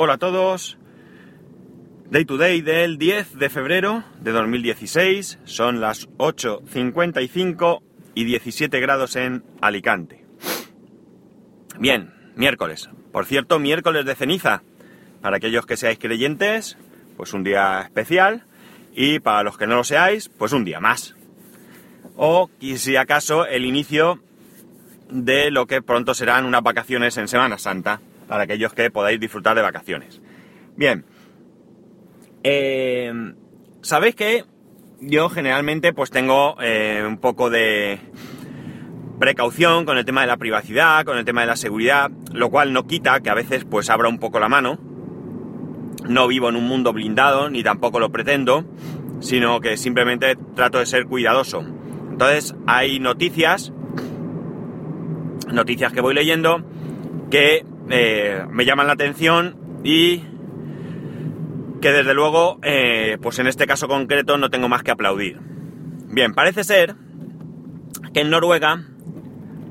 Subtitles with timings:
[0.00, 0.78] Hola a todos.
[2.08, 5.40] Day to day del 10 de febrero de 2016.
[5.42, 7.82] Son las 8.55
[8.14, 10.24] y 17 grados en Alicante.
[11.80, 12.88] Bien, miércoles.
[13.10, 14.62] Por cierto, miércoles de ceniza.
[15.20, 16.78] Para aquellos que seáis creyentes,
[17.16, 18.44] pues un día especial.
[18.94, 21.16] Y para los que no lo seáis, pues un día más.
[22.14, 24.22] O, si acaso, el inicio
[25.10, 29.56] de lo que pronto serán unas vacaciones en Semana Santa, para aquellos que podáis disfrutar
[29.56, 30.20] de vacaciones.
[30.76, 31.04] Bien,
[32.44, 33.12] eh,
[33.82, 34.44] sabéis que
[35.00, 37.98] yo generalmente pues tengo eh, un poco de
[39.18, 42.72] precaución con el tema de la privacidad, con el tema de la seguridad, lo cual
[42.72, 44.78] no quita que a veces pues abra un poco la mano.
[46.08, 48.64] No vivo en un mundo blindado, ni tampoco lo pretendo,
[49.20, 51.64] sino que simplemente trato de ser cuidadoso.
[52.10, 53.72] Entonces hay noticias
[55.52, 56.62] noticias que voy leyendo
[57.30, 60.24] que eh, me llaman la atención y
[61.80, 65.38] que desde luego, eh, pues en este caso concreto no tengo más que aplaudir.
[66.08, 66.96] Bien, parece ser
[68.12, 68.82] que en Noruega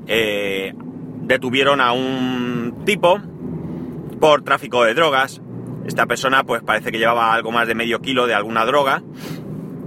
[0.06, 0.74] eh,
[1.22, 3.20] detuvieron a un tipo
[4.20, 5.40] por tráfico de drogas.
[5.86, 9.02] Esta persona pues parece que llevaba algo más de medio kilo de alguna droga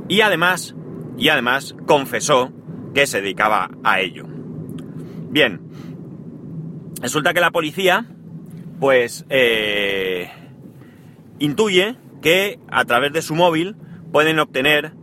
[0.07, 0.75] y además,
[1.17, 2.51] y además confesó
[2.93, 4.25] que se dedicaba a ello.
[5.29, 5.61] Bien,
[7.01, 8.05] resulta que la policía,
[8.81, 10.31] pues, eh,
[11.37, 13.75] intuye que a través de su móvil
[14.11, 14.93] pueden obtener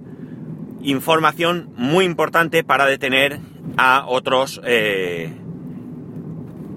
[0.83, 3.39] información muy importante para detener
[3.77, 5.33] a otros, eh,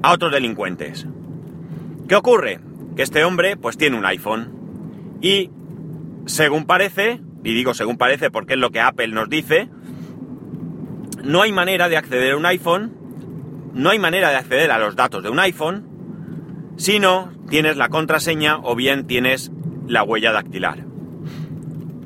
[0.03, 1.07] a otros delincuentes.
[2.07, 2.59] ¿Qué ocurre?
[2.95, 5.49] Que este hombre, pues, tiene un iPhone y,
[6.27, 9.69] según parece, y digo según parece porque es lo que Apple nos dice,
[11.23, 12.94] no hay manera de acceder a un iPhone,
[13.73, 15.91] no hay manera de acceder a los datos de un iPhone
[16.77, 19.52] si no tienes la contraseña o bien tienes
[19.88, 20.86] la huella dactilar.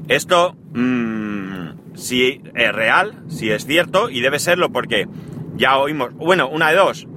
[0.07, 5.07] Esto, mmm, si es real, si es cierto, y debe serlo porque
[5.55, 7.07] ya oímos, bueno, una de dos,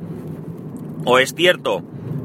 [1.05, 1.83] o es cierto,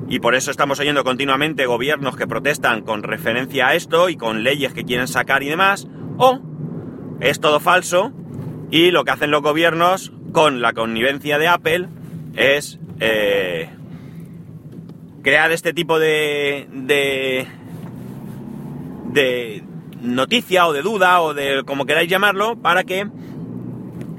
[0.08, 4.44] y por eso estamos oyendo continuamente gobiernos que protestan con referencia a esto y con
[4.44, 5.88] leyes que quieren sacar y demás,
[6.18, 6.40] o
[7.20, 8.12] es todo falso
[8.70, 11.88] y lo que hacen los gobiernos con la connivencia de Apple
[12.36, 13.70] es eh,
[15.23, 17.47] crear este tipo de, de,
[19.11, 19.63] de
[20.01, 23.07] noticia o de duda o de como queráis llamarlo para que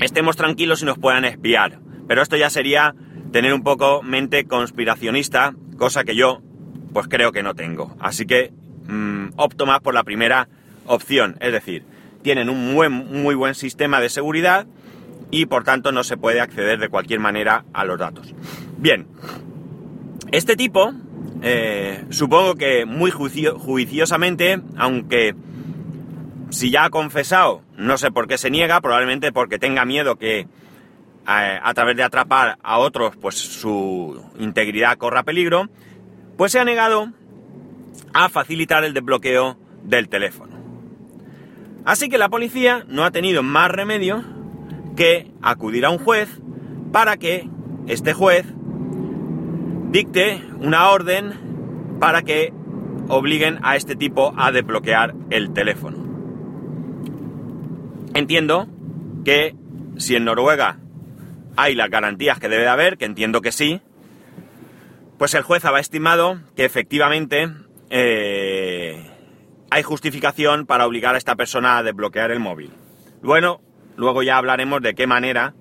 [0.00, 1.78] estemos tranquilos y nos puedan espiar.
[2.08, 2.94] Pero esto ya sería
[3.30, 6.40] tener un poco mente conspiracionista, cosa que yo
[6.92, 7.94] pues creo que no tengo.
[8.00, 8.52] Así que
[8.88, 10.48] mmm, opto más por la primera
[10.86, 11.84] opción, es decir,
[12.22, 14.66] tienen un buen, muy buen sistema de seguridad
[15.30, 18.34] y por tanto no se puede acceder de cualquier manera a los datos.
[18.78, 19.06] Bien,
[20.36, 20.92] este tipo,
[21.42, 25.34] eh, supongo que muy juicio, juiciosamente, aunque
[26.50, 30.48] si ya ha confesado, no sé por qué se niega, probablemente porque tenga miedo que
[31.26, 35.70] a través de atrapar a otros, pues su integridad corra peligro,
[36.36, 37.12] pues se ha negado
[38.12, 40.54] a facilitar el desbloqueo del teléfono.
[41.84, 44.22] Así que la policía no ha tenido más remedio
[44.96, 46.28] que acudir a un juez
[46.92, 47.48] para que
[47.86, 48.46] este juez
[49.94, 52.52] dicte una orden para que
[53.06, 55.98] obliguen a este tipo a desbloquear el teléfono.
[58.12, 58.66] Entiendo
[59.24, 59.54] que
[59.96, 60.80] si en Noruega
[61.56, 63.82] hay las garantías que debe haber, que entiendo que sí,
[65.16, 67.52] pues el juez ha estimado que efectivamente
[67.88, 69.08] eh,
[69.70, 72.72] hay justificación para obligar a esta persona a desbloquear el móvil.
[73.22, 73.60] Bueno,
[73.96, 75.54] luego ya hablaremos de qué manera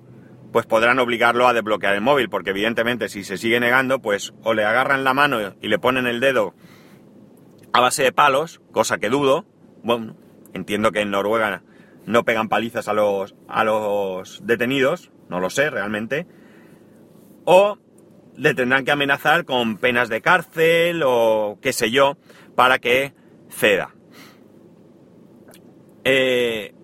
[0.54, 4.54] pues podrán obligarlo a desbloquear el móvil, porque evidentemente si se sigue negando, pues o
[4.54, 6.54] le agarran la mano y le ponen el dedo
[7.72, 9.46] a base de palos, cosa que dudo.
[9.82, 10.14] Bueno,
[10.52, 11.64] entiendo que en Noruega
[12.06, 16.28] no pegan palizas a los, a los detenidos, no lo sé realmente.
[17.44, 17.76] O
[18.36, 22.16] le tendrán que amenazar con penas de cárcel o qué sé yo,
[22.54, 23.12] para que
[23.50, 23.92] ceda.
[26.04, 26.74] Eh,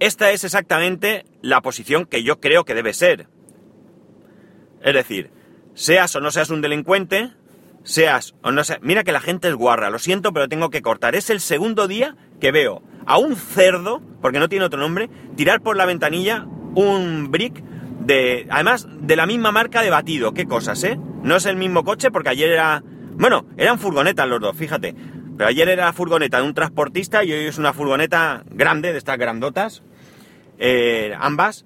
[0.00, 3.28] esta es exactamente la posición que yo creo que debe ser.
[4.82, 5.30] Es decir,
[5.74, 7.32] seas o no seas un delincuente,
[7.84, 8.80] seas o no seas...
[8.82, 11.14] Mira que la gente es guarra, lo siento, pero tengo que cortar.
[11.14, 15.60] Es el segundo día que veo a un cerdo, porque no tiene otro nombre, tirar
[15.60, 18.46] por la ventanilla un brick de...
[18.48, 20.32] Además, de la misma marca de batido.
[20.32, 20.98] Qué cosas, ¿eh?
[21.22, 22.82] No es el mismo coche porque ayer era...
[23.16, 24.94] Bueno, eran furgonetas los dos, fíjate.
[25.36, 28.98] Pero ayer era la furgoneta de un transportista y hoy es una furgoneta grande, de
[28.98, 29.82] estas grandotas,
[30.60, 31.64] eh, ambas.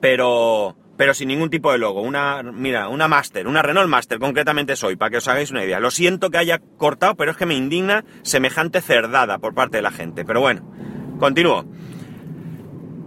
[0.00, 2.02] Pero, pero sin ningún tipo de logo.
[2.02, 5.80] Una, mira, una Master, una Renault Master, concretamente soy, para que os hagáis una idea.
[5.80, 9.82] Lo siento que haya cortado, pero es que me indigna semejante cerdada por parte de
[9.82, 10.24] la gente.
[10.24, 10.70] Pero bueno,
[11.18, 11.64] continúo.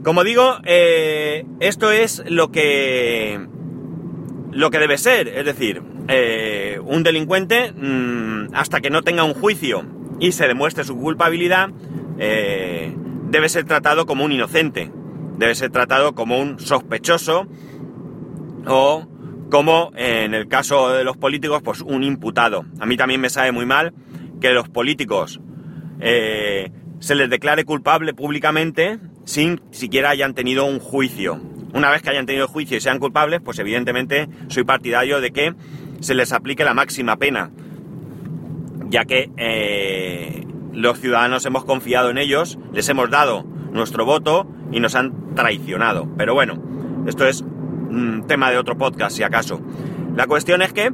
[0.03, 3.47] Como digo, eh, esto es lo que
[4.51, 9.35] lo que debe ser, es decir, eh, un delincuente mm, hasta que no tenga un
[9.35, 9.85] juicio
[10.19, 11.69] y se demuestre su culpabilidad,
[13.29, 14.91] debe ser tratado como un inocente,
[15.37, 17.47] debe ser tratado como un sospechoso
[18.67, 19.07] o
[19.49, 22.65] como en el caso de los políticos, pues un imputado.
[22.79, 23.93] A mí también me sabe muy mal
[24.41, 25.39] que los políticos
[25.99, 31.39] eh, se les declare culpable públicamente sin siquiera hayan tenido un juicio.
[31.73, 35.53] Una vez que hayan tenido juicio y sean culpables, pues evidentemente soy partidario de que
[35.99, 37.51] se les aplique la máxima pena,
[38.89, 40.45] ya que eh,
[40.79, 43.43] los ciudadanos hemos confiado en ellos, les hemos dado
[43.73, 46.07] nuestro voto y nos han traicionado.
[46.17, 46.61] Pero bueno,
[47.05, 49.59] esto es un tema de otro podcast, si acaso.
[50.15, 50.91] La cuestión es que,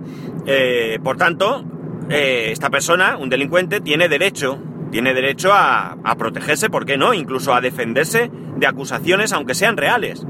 [0.47, 1.63] eh, por tanto,
[2.09, 4.59] eh, esta persona, un delincuente, tiene derecho,
[4.91, 7.13] tiene derecho a, a protegerse, ¿por qué no?
[7.13, 10.25] Incluso a defenderse de acusaciones, aunque sean reales.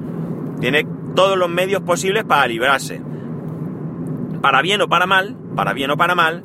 [0.60, 0.86] Tiene
[1.16, 3.02] todos los medios posibles para librarse.
[4.42, 6.44] Para bien o para mal, para bien o para mal,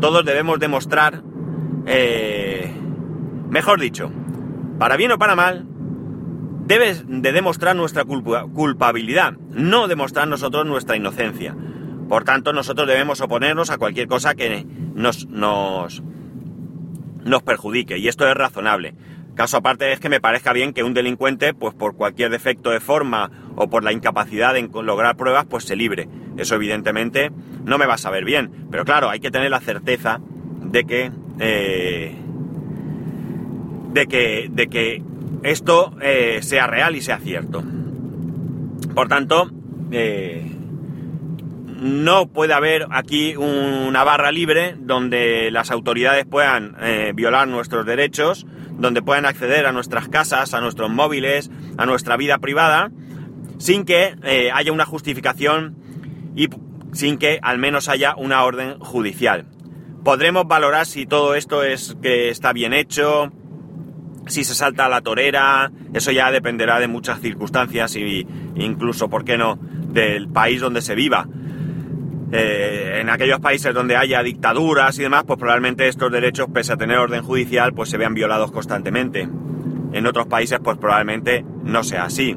[0.00, 1.22] todos debemos demostrar,
[1.86, 2.72] eh,
[3.48, 4.10] mejor dicho,
[4.78, 5.66] para bien o para mal,
[6.66, 11.56] debes de demostrar nuestra culpabilidad, no demostrar nosotros nuestra inocencia.
[12.08, 16.02] Por tanto, nosotros debemos oponernos a cualquier cosa que nos, nos,
[17.24, 18.94] nos perjudique, y esto es razonable.
[19.34, 22.78] Caso aparte es que me parezca bien que un delincuente, pues por cualquier defecto de
[22.78, 26.08] forma o por la incapacidad en lograr pruebas, pues se libre.
[26.36, 27.32] Eso evidentemente
[27.64, 28.68] no me va a saber bien.
[28.70, 30.20] Pero claro, hay que tener la certeza
[30.62, 31.12] de que.
[31.38, 32.14] Eh,
[33.92, 34.48] de que.
[34.50, 35.02] de que
[35.42, 37.62] esto eh, sea real y sea cierto.
[38.94, 39.50] Por tanto,
[39.90, 40.50] eh,
[41.80, 46.76] no puede haber aquí una barra libre donde las autoridades puedan
[47.14, 52.38] violar nuestros derechos donde puedan acceder a nuestras casas, a nuestros móviles, a nuestra vida
[52.38, 52.90] privada,
[53.58, 54.14] sin que
[54.52, 55.76] haya una justificación
[56.34, 56.48] y
[56.92, 59.46] sin que al menos haya una orden judicial.
[60.04, 63.32] Podremos valorar si todo esto es que está bien hecho,
[64.26, 69.24] si se salta a la torera, eso ya dependerá de muchas circunstancias y incluso, ¿por
[69.24, 69.58] qué no?,
[69.88, 71.26] del país donde se viva.
[72.32, 76.76] Eh, en aquellos países donde haya dictaduras y demás, pues probablemente estos derechos, pese a
[76.76, 79.28] tener orden judicial, pues se vean violados constantemente.
[79.92, 82.36] En otros países, pues probablemente no sea así.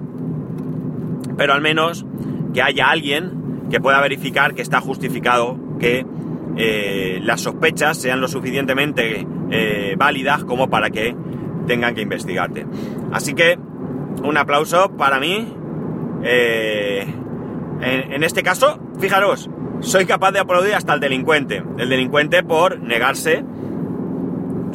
[1.35, 2.05] Pero al menos
[2.53, 6.05] que haya alguien que pueda verificar que está justificado que
[6.57, 11.15] eh, las sospechas sean lo suficientemente eh, válidas como para que
[11.67, 12.65] tengan que investigarte.
[13.11, 13.57] Así que
[14.23, 15.53] un aplauso para mí.
[16.23, 19.49] en, este caso, fijaros,
[19.81, 21.63] soy capaz de aplaudir hasta el delincuente.
[21.77, 23.43] El delincuente por negarse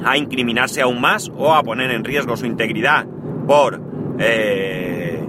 [0.04, 3.06] a incriminarse aún más o a poner en riesgo su integridad
[3.46, 3.80] por
[4.18, 5.20] eh,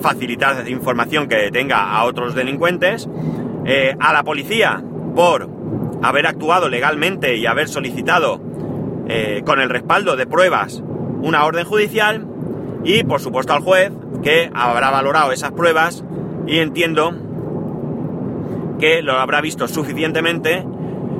[0.00, 3.08] facilitar información que detenga a otros delincuentes.
[3.64, 4.82] Eh, a la policía
[5.14, 5.48] por
[6.02, 8.40] haber actuado legalmente y haber solicitado
[9.08, 10.82] eh, con el respaldo de pruebas
[11.22, 12.26] una orden judicial.
[12.84, 16.04] Y por supuesto al juez que habrá valorado esas pruebas
[16.46, 17.12] y entiendo
[18.78, 20.64] que lo habrá visto suficientemente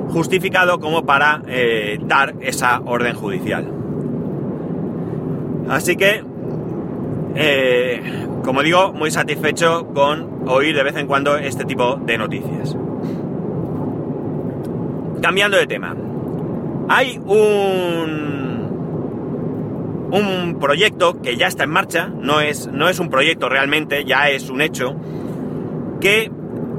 [0.09, 3.71] justificado como para eh, dar esa orden judicial.
[5.69, 6.23] Así que,
[7.35, 12.75] eh, como digo, muy satisfecho con oír de vez en cuando este tipo de noticias.
[15.23, 15.95] Cambiando de tema.
[16.89, 18.67] Hay un,
[20.11, 24.27] un proyecto que ya está en marcha, no es, no es un proyecto realmente, ya
[24.27, 24.97] es un hecho,
[26.01, 26.29] que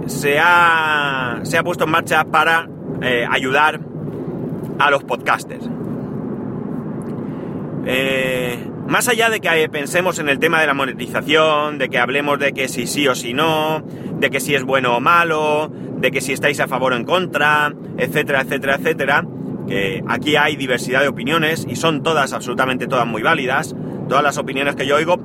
[0.09, 2.69] se ha, se ha puesto en marcha para
[3.01, 3.81] eh, ayudar
[4.79, 5.67] a los podcasters.
[7.87, 12.38] Eh, más allá de que pensemos en el tema de la monetización, de que hablemos
[12.38, 13.83] de que si sí o si no,
[14.19, 17.05] de que si es bueno o malo, de que si estáis a favor o en
[17.05, 19.25] contra, etcétera, etcétera, etcétera,
[19.67, 23.75] que aquí hay diversidad de opiniones y son todas, absolutamente todas muy válidas,
[24.09, 25.19] todas las opiniones que yo oigo,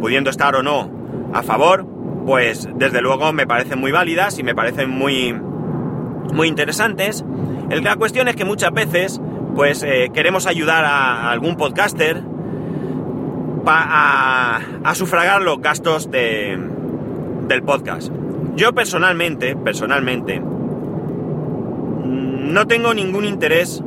[0.00, 0.90] pudiendo estar o no
[1.34, 1.86] a favor,
[2.26, 5.34] pues desde luego me parecen muy válidas y me parecen muy,
[6.32, 7.24] muy interesantes.
[7.70, 9.20] La cuestión es que muchas veces
[9.54, 12.22] pues eh, queremos ayudar a, algún podcaster
[13.66, 16.58] a, a, sufragar los gastos de,
[17.48, 18.12] del podcast.
[18.56, 20.40] Yo personalmente, personalmente,
[22.04, 23.82] no tengo ningún interés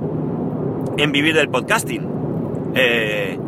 [0.98, 2.08] en vivir del podcasting.
[2.76, 3.40] Eh,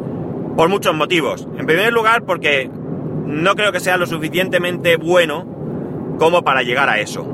[0.56, 1.48] por muchos motivos.
[1.58, 2.70] En primer lugar, porque
[3.26, 5.46] no creo que sea lo suficientemente bueno
[6.18, 7.26] como para llegar a eso.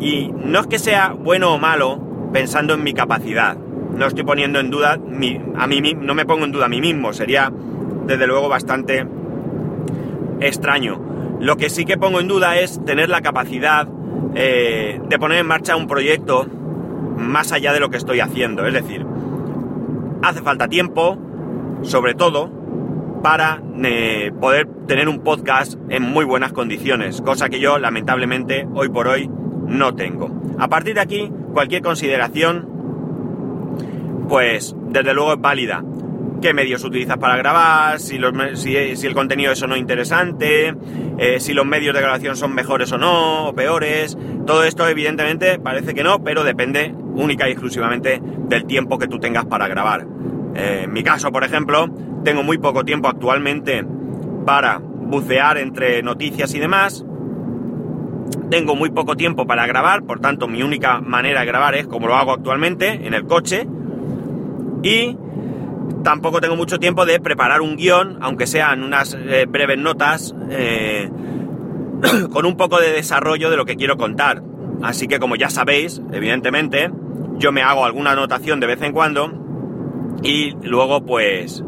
[0.00, 2.00] Y no es que sea bueno o malo
[2.32, 3.56] pensando en mi capacidad.
[3.56, 7.12] No estoy poniendo en duda a mí no me pongo en duda a mí mismo,
[7.12, 7.52] sería
[8.06, 9.06] desde luego bastante
[10.40, 11.00] extraño.
[11.40, 13.88] Lo que sí que pongo en duda es tener la capacidad
[14.34, 16.46] eh, de poner en marcha un proyecto
[17.16, 18.66] más allá de lo que estoy haciendo.
[18.66, 19.04] Es decir,
[20.22, 21.18] hace falta tiempo,
[21.82, 22.50] sobre todo,
[23.22, 28.88] para eh, poder tener un podcast en muy buenas condiciones, cosa que yo lamentablemente hoy
[28.88, 29.30] por hoy
[29.66, 30.30] no tengo.
[30.58, 32.68] A partir de aquí, cualquier consideración,
[34.28, 35.82] pues desde luego es válida.
[36.40, 38.00] ¿Qué medios utilizas para grabar?
[38.00, 40.74] Si, el contenido es o no interesante,
[41.18, 44.18] eh, si los medios de grabación son mejores o no, o peores.
[44.46, 49.18] Todo esto evidentemente parece que no, pero depende única y exclusivamente del tiempo que tú
[49.18, 50.06] tengas para grabar.
[50.54, 51.88] Eh, en mi caso, por ejemplo,
[52.24, 53.84] tengo muy poco tiempo actualmente
[54.44, 57.04] para bucear entre noticias y demás.
[58.50, 62.06] Tengo muy poco tiempo para grabar, por tanto mi única manera de grabar es como
[62.06, 63.66] lo hago actualmente, en el coche.
[64.82, 65.16] Y
[66.02, 71.10] tampoco tengo mucho tiempo de preparar un guion, aunque sean unas eh, breves notas, eh,
[72.30, 74.42] con un poco de desarrollo de lo que quiero contar.
[74.82, 76.90] Así que como ya sabéis, evidentemente,
[77.38, 79.32] yo me hago alguna anotación de vez en cuando
[80.22, 81.64] y luego pues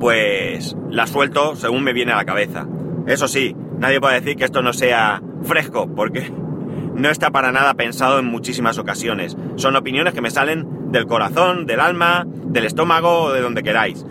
[0.00, 2.66] pues la suelto según me viene a la cabeza.
[3.06, 6.30] Eso sí, nadie puede decir que esto no sea fresco, porque
[6.94, 9.36] no está para nada pensado en muchísimas ocasiones.
[9.56, 14.04] Son opiniones que me salen del corazón, del alma, del estómago o de donde queráis.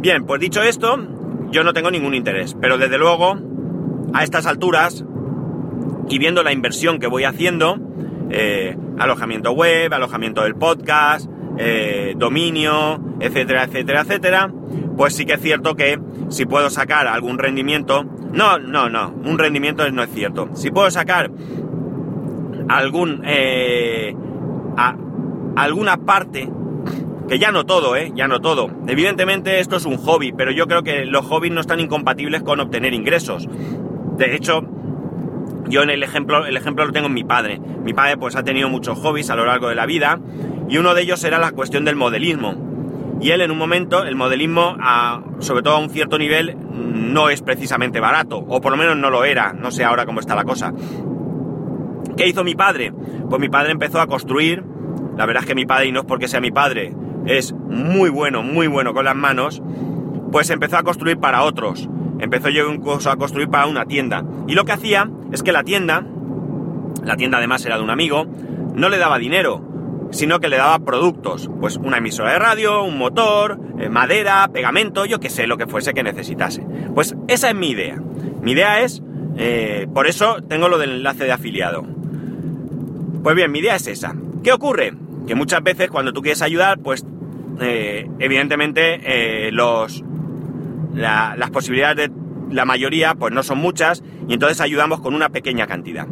[0.00, 0.98] Bien, pues dicho esto,
[1.50, 3.36] yo no tengo ningún interés, pero desde luego,
[4.12, 5.04] a estas alturas,
[6.08, 7.78] y viendo la inversión que voy haciendo,
[8.30, 14.52] eh, alojamiento web, alojamiento del podcast, eh, dominio, etcétera, etcétera, etcétera,
[14.96, 19.38] pues sí que es cierto que si puedo sacar algún rendimiento, no, no, no, un
[19.38, 20.50] rendimiento no es cierto.
[20.54, 21.30] Si puedo sacar
[22.68, 24.14] algún, eh,
[25.56, 26.48] alguna parte,
[27.28, 28.70] que ya no todo, eh, ya no todo.
[28.86, 32.60] Evidentemente esto es un hobby, pero yo creo que los hobbies no están incompatibles con
[32.60, 33.48] obtener ingresos.
[34.16, 34.62] De hecho,
[35.68, 37.58] yo en el ejemplo, el ejemplo lo tengo en mi padre.
[37.58, 40.20] Mi padre pues ha tenido muchos hobbies a lo largo de la vida
[40.68, 42.72] y uno de ellos era la cuestión del modelismo.
[43.20, 44.76] Y él en un momento, el modelismo,
[45.38, 49.10] sobre todo a un cierto nivel, no es precisamente barato, o por lo menos no
[49.10, 50.72] lo era, no sé ahora cómo está la cosa.
[52.16, 52.92] ¿Qué hizo mi padre?
[53.30, 54.64] Pues mi padre empezó a construir,
[55.16, 56.94] la verdad es que mi padre, y no es porque sea mi padre,
[57.26, 59.62] es muy bueno, muy bueno con las manos,
[60.30, 61.88] pues empezó a construir para otros.
[62.18, 64.24] Empezó yo a construir para una tienda.
[64.46, 66.04] Y lo que hacía es que la tienda,
[67.04, 68.26] la tienda además era de un amigo,
[68.74, 72.98] no le daba dinero, sino que le daba productos, pues una emisora de radio, un
[72.98, 76.64] motor, eh, madera, pegamento, yo que sé, lo que fuese que necesitase.
[76.94, 78.00] Pues esa es mi idea.
[78.40, 79.02] Mi idea es,
[79.36, 81.84] eh, por eso tengo lo del enlace de afiliado.
[83.22, 84.14] Pues bien, mi idea es esa.
[84.42, 84.94] ¿Qué ocurre?
[85.26, 87.04] Que muchas veces cuando tú quieres ayudar, pues
[87.60, 90.02] eh, evidentemente los,
[90.94, 95.66] las posibilidades de la mayoría pues no son muchas y entonces ayudamos con una pequeña
[95.66, 96.06] cantidad.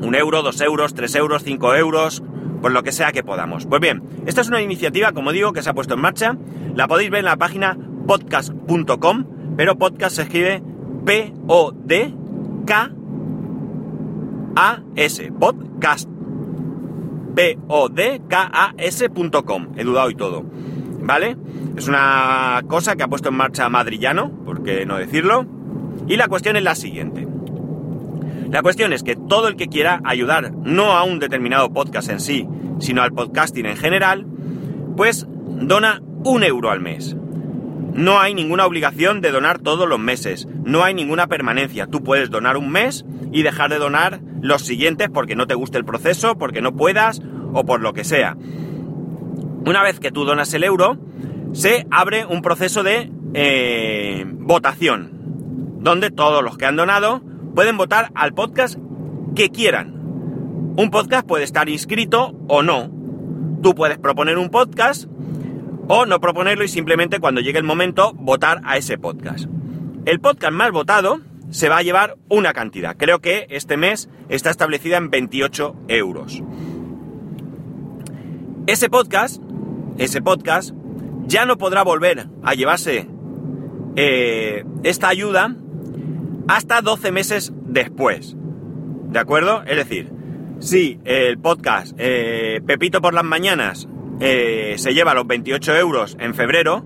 [0.00, 2.22] Un euro, dos euros, tres euros, cinco euros,
[2.60, 3.66] por lo que sea que podamos.
[3.66, 6.36] Pues bien, esta es una iniciativa, como digo, que se ha puesto en marcha.
[6.74, 9.24] La podéis ver en la página podcast.com,
[9.56, 10.62] pero podcast se escribe
[11.04, 12.12] P-O-D-K-A-S,
[15.38, 16.17] podcast.
[17.38, 17.68] P-O-D-K-A-S.com.
[19.76, 20.42] He dudado y todo.
[20.42, 21.36] ¿Vale?
[21.76, 25.46] Es una cosa que ha puesto en marcha Madrillano, por qué no decirlo.
[26.08, 27.28] Y la cuestión es la siguiente.
[28.50, 32.18] La cuestión es que todo el que quiera ayudar no a un determinado podcast en
[32.18, 32.48] sí,
[32.80, 34.26] sino al podcasting en general,
[34.96, 37.14] pues dona un euro al mes.
[37.98, 41.88] No hay ninguna obligación de donar todos los meses, no hay ninguna permanencia.
[41.88, 45.78] Tú puedes donar un mes y dejar de donar los siguientes porque no te guste
[45.78, 47.20] el proceso, porque no puedas
[47.52, 48.36] o por lo que sea.
[49.66, 50.96] Una vez que tú donas el euro,
[51.54, 57.20] se abre un proceso de eh, votación, donde todos los que han donado
[57.56, 58.78] pueden votar al podcast
[59.34, 59.92] que quieran.
[60.76, 62.92] Un podcast puede estar inscrito o no.
[63.60, 65.06] Tú puedes proponer un podcast
[65.88, 69.46] o no proponerlo y simplemente cuando llegue el momento votar a ese podcast.
[70.04, 72.96] El podcast más votado se va a llevar una cantidad.
[72.96, 76.42] Creo que este mes está establecida en 28 euros.
[78.66, 79.42] Ese podcast,
[79.96, 80.74] ese podcast,
[81.26, 83.08] ya no podrá volver a llevarse
[83.96, 85.56] eh, esta ayuda
[86.48, 88.36] hasta 12 meses después.
[89.10, 89.62] ¿De acuerdo?
[89.66, 90.10] Es decir,
[90.58, 93.88] si el podcast eh, Pepito por las mañanas
[94.20, 96.84] eh, se lleva los 28 euros en febrero,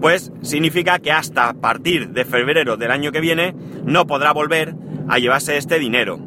[0.00, 4.74] pues significa que hasta partir de febrero del año que viene no podrá volver
[5.08, 6.18] a llevarse este dinero.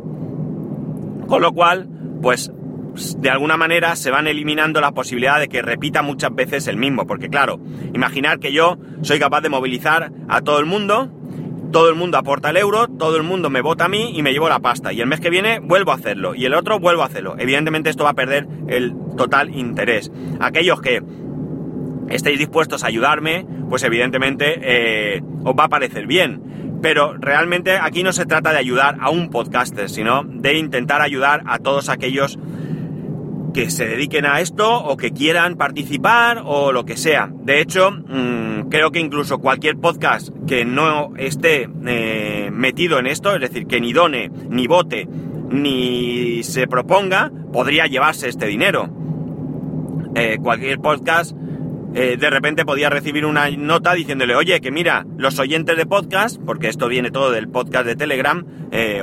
[1.28, 1.88] Con lo cual,
[2.22, 2.52] pues
[3.18, 7.08] de alguna manera se van eliminando la posibilidad de que repita muchas veces el mismo,
[7.08, 7.60] porque claro,
[7.94, 11.10] imaginar que yo soy capaz de movilizar a todo el mundo,
[11.72, 14.32] todo el mundo aporta el euro, todo el mundo me vota a mí y me
[14.32, 17.02] llevo la pasta, y el mes que viene vuelvo a hacerlo, y el otro vuelvo
[17.02, 17.36] a hacerlo.
[17.40, 20.12] Evidentemente esto va a perder el total interés.
[20.40, 21.02] Aquellos que
[22.10, 26.80] estéis dispuestos a ayudarme, pues evidentemente eh, os va a parecer bien.
[26.82, 31.44] Pero realmente aquí no se trata de ayudar a un podcaster, sino de intentar ayudar
[31.46, 32.38] a todos aquellos
[33.54, 37.30] que se dediquen a esto o que quieran participar o lo que sea.
[37.32, 43.34] De hecho, mm, creo que incluso cualquier podcast que no esté eh, metido en esto,
[43.34, 45.08] es decir, que ni done, ni vote,
[45.50, 48.90] ni se proponga, podría llevarse este dinero.
[50.16, 51.36] Eh, cualquier podcast
[51.96, 56.40] eh, de repente podía recibir una nota diciéndole, oye, que mira, los oyentes de podcast,
[56.44, 58.46] porque esto viene todo del podcast de Telegram,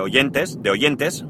[0.01, 1.25] oyentes, de oyentes,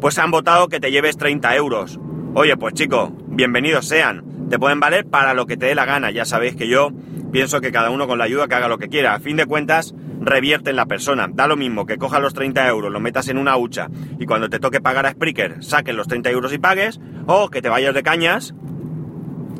[0.00, 1.98] pues han votado que te lleves 30 euros.
[2.34, 4.48] Oye, pues chico, bienvenidos sean.
[4.50, 6.10] Te pueden valer para lo que te dé la gana.
[6.10, 6.90] Ya sabéis que yo
[7.32, 9.14] pienso que cada uno con la ayuda que haga lo que quiera.
[9.14, 11.28] A fin de cuentas, revierte en la persona.
[11.32, 14.48] Da lo mismo que cojas los 30 euros, los metas en una hucha y cuando
[14.48, 17.94] te toque pagar a Spreaker, saques los 30 euros y pagues, o que te vayas
[17.94, 18.54] de cañas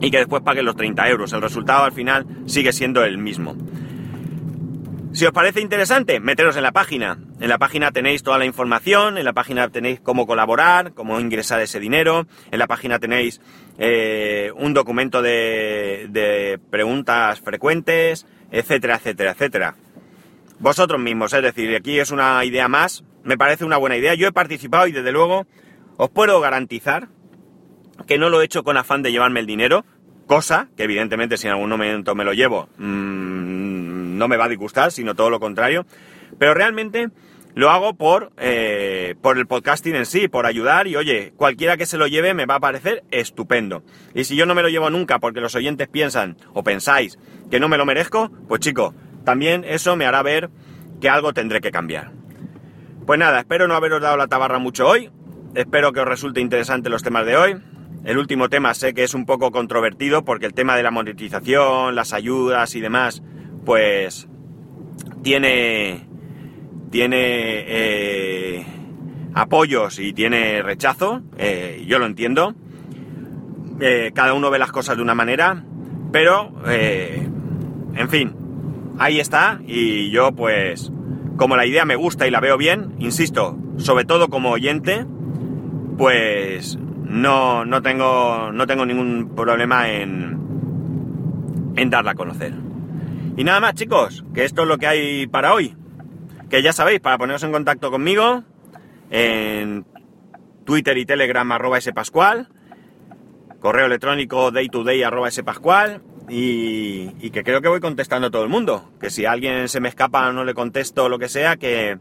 [0.00, 1.32] y que después pagues los 30 euros.
[1.32, 3.56] El resultado al final sigue siendo el mismo.
[5.16, 7.18] Si os parece interesante, meteros en la página.
[7.40, 11.58] En la página tenéis toda la información, en la página tenéis cómo colaborar, cómo ingresar
[11.62, 13.40] ese dinero, en la página tenéis
[13.78, 19.76] eh, un documento de, preguntas frecuentes, etcétera, etcétera, etcétera.
[20.58, 24.12] Vosotros mismos, es decir, aquí es una idea más, me parece una buena idea.
[24.12, 25.46] Yo he participado y desde luego
[25.96, 27.08] os puedo garantizar
[28.07, 29.85] que no lo he hecho con afán de llevarme el dinero,
[30.27, 34.49] cosa que evidentemente si en algún momento me lo llevo, mmm, no me va a
[34.49, 35.87] disgustar, sino todo lo contrario.
[36.39, 37.11] Pero realmente
[37.55, 41.87] lo hago por, eh, por el podcasting en sí, por ayudar y oye, cualquiera que
[41.87, 43.83] se lo lleve me va a parecer estupendo.
[44.15, 47.19] Y si yo no me lo llevo nunca porque los oyentes piensan o pensáis
[47.51, 50.51] que no me lo merezco, pues chico, también eso me hará ver
[51.01, 52.12] que algo tendré que cambiar.
[53.07, 55.11] Pues nada, espero no haberos dado la tabarra mucho hoy.
[55.55, 57.57] Espero que os resulte interesante los temas de hoy.
[58.07, 61.97] El último tema sé que es un poco controvertido porque el tema de la monetización,
[61.97, 63.21] las ayudas y demás,
[63.64, 64.29] pues
[65.25, 66.07] tiene,
[66.92, 67.16] tiene
[67.66, 68.66] eh,
[69.35, 72.55] apoyos y tiene rechazo, eh, yo lo entiendo.
[73.81, 75.64] Eh, cada uno ve las cosas de una manera,
[76.12, 78.37] pero, en fin,
[79.01, 80.92] ahí está y yo pues,
[81.37, 85.05] como la idea me gusta y la veo bien, insisto, sobre todo como oyente,
[85.99, 90.38] pues no, no, tengo, no tengo ningún problema en,
[91.77, 92.53] en darla a conocer.
[93.37, 95.77] Y nada más, chicos, que esto es lo que hay para hoy.
[96.51, 98.45] Que ya sabéis, para poneros en contacto conmigo,
[99.11, 99.85] en
[100.64, 102.49] Twitter y Telegram arroba spascual,
[103.61, 108.49] correo electrónico daytoday arroba spascual, y, y que creo que voy contestando a todo el
[108.49, 108.90] mundo.
[109.01, 111.99] Que si alguien se me escapa o no le contesto lo que sea, que,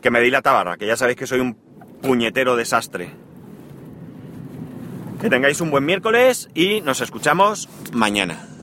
[0.00, 1.54] que me di la tabarra, que ya sabéis que soy un
[2.02, 3.10] puñetero desastre.
[5.20, 8.49] Que tengáis un buen miércoles y nos escuchamos mañana.